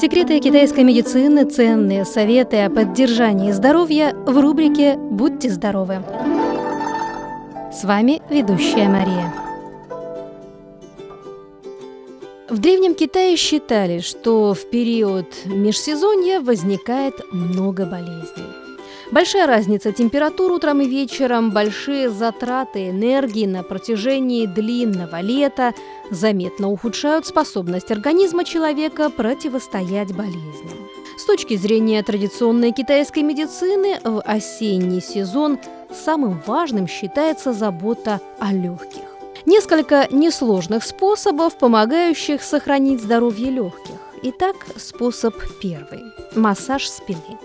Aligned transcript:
Секреты 0.00 0.38
китайской 0.38 0.84
медицины, 0.84 1.44
ценные 1.44 2.04
советы 2.04 2.58
о 2.58 2.70
поддержании 2.70 3.50
здоровья 3.50 4.14
в 4.14 4.38
рубрике 4.38 4.94
«Будьте 4.96 5.50
здоровы». 5.50 6.04
С 7.72 7.82
вами 7.82 8.22
ведущая 8.30 8.88
Мария. 8.88 9.34
В 12.48 12.58
Древнем 12.58 12.94
Китае 12.94 13.36
считали, 13.36 13.98
что 13.98 14.54
в 14.54 14.70
период 14.70 15.26
межсезонья 15.46 16.40
возникает 16.40 17.14
много 17.32 17.84
болезней. 17.84 18.68
Большая 19.10 19.46
разница 19.46 19.90
температур 19.90 20.52
утром 20.52 20.82
и 20.82 20.86
вечером, 20.86 21.50
большие 21.50 22.10
затраты 22.10 22.90
энергии 22.90 23.46
на 23.46 23.62
протяжении 23.62 24.44
длинного 24.44 25.22
лета 25.22 25.72
заметно 26.10 26.70
ухудшают 26.70 27.26
способность 27.26 27.90
организма 27.90 28.44
человека 28.44 29.10
противостоять 29.10 30.14
болезням. 30.14 30.88
С 31.16 31.24
точки 31.24 31.56
зрения 31.56 32.02
традиционной 32.02 32.72
китайской 32.72 33.22
медицины, 33.22 33.98
в 34.04 34.20
осенний 34.22 35.00
сезон 35.00 35.58
самым 35.92 36.40
важным 36.46 36.86
считается 36.86 37.52
забота 37.52 38.20
о 38.38 38.52
легких. 38.52 39.02
Несколько 39.46 40.06
несложных 40.10 40.84
способов, 40.84 41.56
помогающих 41.58 42.42
сохранить 42.42 43.02
здоровье 43.02 43.50
легких. 43.50 43.94
Итак, 44.22 44.56
способ 44.76 45.34
первый– 45.60 46.02
массаж 46.34 46.86
спины. 46.88 47.38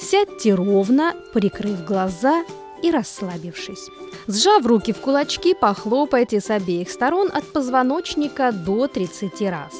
Сядьте 0.00 0.54
ровно, 0.54 1.14
прикрыв 1.32 1.84
глаза 1.84 2.44
и 2.82 2.90
расслабившись. 2.90 3.90
Сжав 4.28 4.66
руки 4.66 4.92
в 4.92 5.00
кулачки, 5.00 5.54
похлопайте 5.54 6.40
с 6.40 6.50
обеих 6.50 6.90
сторон 6.90 7.30
от 7.32 7.44
позвоночника 7.52 8.52
до 8.52 8.86
30 8.86 9.40
раз. 9.42 9.72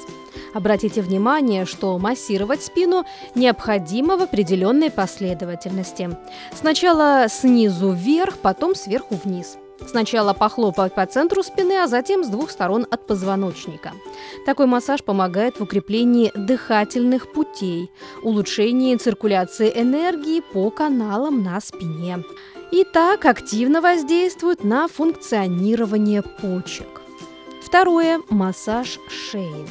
Обратите 0.55 1.03
внимание, 1.03 1.65
что 1.65 1.99
массировать 1.99 2.63
спину 2.63 3.05
необходимо 3.35 4.17
в 4.17 4.23
определенной 4.23 4.91
последовательности. 4.91 6.17
Сначала 6.55 7.27
снизу 7.29 7.91
вверх, 7.91 8.39
потом 8.39 8.75
сверху 8.75 9.19
вниз– 9.25 9.57
Сначала 9.87 10.33
похлопать 10.33 10.95
по 10.95 11.05
центру 11.07 11.43
спины, 11.43 11.83
а 11.83 11.87
затем 11.87 12.25
с 12.25 12.29
двух 12.29 12.51
сторон 12.51 12.87
от 12.91 13.07
позвоночника. 13.07 13.93
Такой 14.47 14.67
массаж 14.67 15.03
помогает 15.03 15.59
в 15.59 15.63
укреплении 15.63 16.33
дыхательных 16.35 17.33
путей, 17.33 17.91
улучшении 18.23 18.97
циркуляции 18.97 19.73
энергии 19.75 20.41
по 20.41 20.71
каналам 20.71 21.43
на 21.43 21.61
спине. 21.61 22.25
И 22.71 22.85
так 22.85 23.25
активно 23.25 23.81
воздействует 23.81 24.65
на 24.65 24.89
функционирование 24.89 26.23
почек. 26.23 27.03
Второе– 27.63 28.21
массаж 28.31 28.99
шеи. 29.09 29.67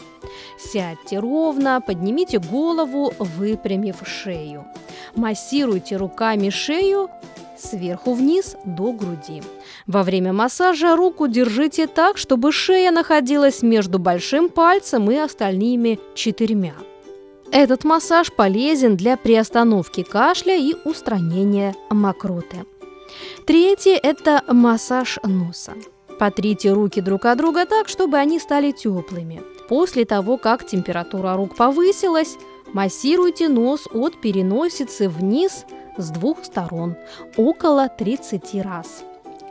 Сядьте 0.57 1.19
ровно, 1.19 1.81
поднимите 1.85 2.39
голову, 2.39 3.13
выпрямив 3.19 4.07
шею. 4.07 4.65
Массируйте 5.15 5.97
руками 5.97 6.49
шею 6.49 7.09
сверху 7.57 8.13
вниз 8.13 8.55
до 8.65 8.91
груди. 8.91 9.41
Во 9.87 10.03
время 10.03 10.33
массажа 10.33 10.95
руку 10.95 11.27
держите 11.27 11.87
так, 11.87 12.17
чтобы 12.17 12.51
шея 12.51 12.91
находилась 12.91 13.61
между 13.61 13.99
большим 13.99 14.49
пальцем 14.49 15.09
и 15.09 15.15
остальными 15.15 15.99
четырьмя. 16.15 16.73
Этот 17.51 17.83
массаж 17.83 18.33
полезен 18.33 18.97
для 18.97 19.15
приостановки 19.15 20.03
кашля 20.03 20.57
и 20.57 20.73
устранения 20.85 21.75
мокроты. 21.91 22.65
Третье– 23.45 23.99
это 24.03 24.43
массаж 24.47 25.19
носа. 25.23 25.73
Потрите 26.19 26.71
руки 26.71 27.01
друг 27.01 27.25
от 27.25 27.37
друга 27.37 27.65
так, 27.65 27.89
чтобы 27.89 28.17
они 28.17 28.39
стали 28.39 28.71
теплыми. 28.71 29.41
После 29.67 30.05
того, 30.05 30.37
как 30.37 30.65
температура 30.65 31.35
рук 31.35 31.55
повысилась, 31.55 32.37
массируйте 32.73 33.49
нос 33.49 33.87
от 33.93 34.21
переносицы 34.21 35.09
вниз 35.09 35.65
с 35.97 36.09
двух 36.09 36.43
сторон, 36.43 36.95
около 37.37 37.87
30 37.87 38.55
раз. 38.63 39.03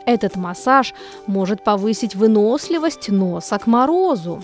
Этот 0.05 0.35
массаж 0.35 0.93
может 1.27 1.63
повысить 1.63 2.15
выносливость 2.15 3.09
носа 3.09 3.57
к 3.57 3.67
морозу, 3.67 4.43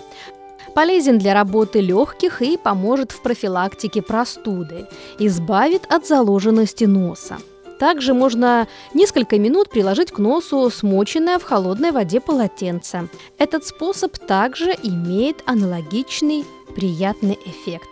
полезен 0.74 1.18
для 1.18 1.34
работы 1.34 1.80
легких 1.80 2.42
и 2.42 2.56
поможет 2.56 3.12
в 3.12 3.22
профилактике 3.22 4.02
простуды, 4.02 4.86
избавит 5.18 5.84
от 5.88 6.06
заложенности 6.06 6.84
носа. 6.84 7.38
Также 7.80 8.12
можно 8.12 8.68
несколько 8.92 9.38
минут 9.38 9.70
приложить 9.70 10.12
к 10.12 10.18
носу 10.18 10.68
смоченное 10.68 11.38
в 11.38 11.44
холодной 11.44 11.92
воде 11.92 12.20
полотенце. 12.20 13.08
Этот 13.38 13.64
способ 13.64 14.18
также 14.18 14.76
имеет 14.82 15.42
аналогичный 15.46 16.44
приятный 16.76 17.38
эффект. 17.46 17.88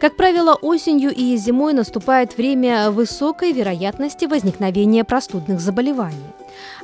Как 0.00 0.16
правило, 0.16 0.54
осенью 0.54 1.14
и 1.14 1.36
зимой 1.36 1.74
наступает 1.74 2.38
время 2.38 2.90
высокой 2.90 3.52
вероятности 3.52 4.24
возникновения 4.24 5.04
простудных 5.04 5.60
заболеваний. 5.60 6.16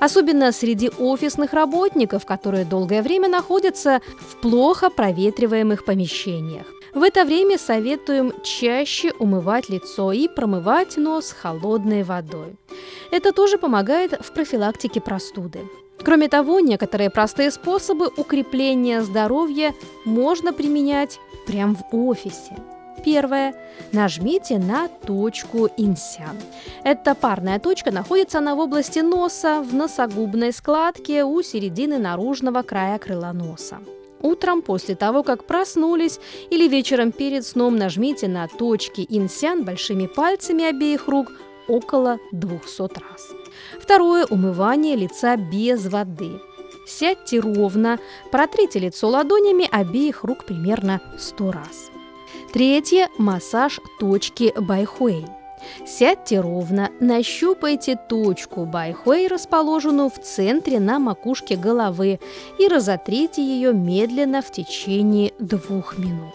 Особенно 0.00 0.52
среди 0.52 0.90
офисных 0.98 1.52
работников, 1.52 2.26
которые 2.26 2.64
долгое 2.64 3.02
время 3.02 3.28
находятся 3.28 4.00
в 4.18 4.40
плохо 4.40 4.90
проветриваемых 4.90 5.84
помещениях. 5.84 6.66
В 6.94 7.02
это 7.02 7.24
время 7.24 7.58
советуем 7.58 8.32
чаще 8.44 9.12
умывать 9.18 9.68
лицо 9.68 10.12
и 10.12 10.28
промывать 10.28 10.96
нос 10.96 11.32
холодной 11.32 12.04
водой. 12.04 12.56
Это 13.10 13.32
тоже 13.32 13.58
помогает 13.58 14.12
в 14.24 14.32
профилактике 14.32 15.00
простуды. 15.00 15.60
Кроме 16.04 16.28
того, 16.28 16.60
некоторые 16.60 17.10
простые 17.10 17.50
способы 17.50 18.10
укрепления 18.16 19.02
здоровья 19.02 19.74
можно 20.04 20.52
применять 20.52 21.18
прямо 21.46 21.74
в 21.74 21.84
офисе. 21.96 22.56
Первое. 23.02 23.54
Нажмите 23.92 24.58
на 24.58 24.88
точку 24.88 25.68
инсян. 25.76 26.36
Эта 26.84 27.14
парная 27.14 27.58
точка 27.58 27.90
находится 27.90 28.38
она 28.38 28.54
в 28.54 28.58
области 28.60 29.00
носа, 29.00 29.60
в 29.60 29.74
носогубной 29.74 30.52
складке 30.52 31.24
у 31.24 31.42
середины 31.42 31.98
наружного 31.98 32.62
края 32.62 32.98
крыла 32.98 33.32
носа. 33.32 33.78
Утром, 34.20 34.62
после 34.62 34.94
того, 34.94 35.22
как 35.22 35.44
проснулись, 35.44 36.18
или 36.50 36.66
вечером 36.66 37.12
перед 37.12 37.44
сном 37.44 37.76
нажмите 37.76 38.26
на 38.26 38.48
точки 38.48 39.04
инсян 39.08 39.64
большими 39.64 40.06
пальцами 40.06 40.64
обеих 40.64 41.08
рук 41.08 41.30
около 41.68 42.18
200 42.32 42.80
раз. 42.82 43.30
Второе– 43.78 44.24
умывание 44.30 44.96
лица 44.96 45.36
без 45.36 45.86
воды. 45.86 46.40
Сядьте 46.86 47.40
ровно, 47.40 47.98
протрите 48.30 48.78
лицо 48.78 49.08
ладонями 49.08 49.68
обеих 49.70 50.24
рук 50.24 50.44
примерно 50.44 51.00
100 51.18 51.52
раз. 51.52 51.90
Третье– 52.54 53.08
массаж 53.18 53.80
точки 53.98 54.54
Байхуэй. 54.56 55.26
Сядьте 55.84 56.38
ровно, 56.38 56.90
нащупайте 57.00 57.96
точку 57.96 58.64
Байхуэй, 58.64 59.26
расположенную 59.26 60.08
в 60.08 60.20
центре 60.22 60.78
на 60.78 61.00
макушке 61.00 61.56
головы, 61.56 62.20
и 62.60 62.68
разотрите 62.68 63.42
ее 63.42 63.72
медленно 63.72 64.40
в 64.40 64.52
течение 64.52 65.32
двух 65.40 65.98
минут. 65.98 66.32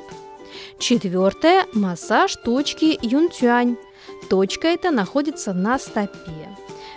Четвертое– 0.77 1.65
массаж 1.73 2.35
точки 2.35 2.99
Юнтюань. 3.01 3.77
Точка 4.29 4.67
эта 4.67 4.91
находится 4.91 5.53
на 5.53 5.79
стопе. 5.79 6.49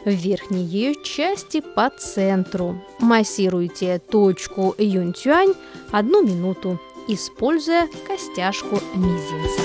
В 0.05 0.11
верхней 0.11 0.65
ее 0.65 0.97
части 1.05 1.61
по 1.61 1.91
центру. 1.97 2.83
Массируйте 2.99 4.01
точку 4.01 4.75
Юнтюань 4.79 5.55
одну 5.93 6.25
минуту 6.25 6.81
используя 7.09 7.89
костяшку 8.07 8.81
мизинца. 8.95 9.63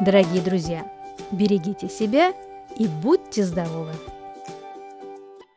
Дорогие 0.00 0.42
друзья, 0.42 0.90
берегите 1.30 1.88
себя 1.88 2.32
и 2.76 2.86
будьте 2.86 3.44
здоровы! 3.44 3.92